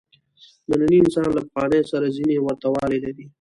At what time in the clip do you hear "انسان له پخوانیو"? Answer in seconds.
1.01-1.89